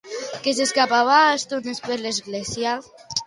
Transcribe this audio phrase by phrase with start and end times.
[0.45, 2.73] Què s'escampava a estones per l'església?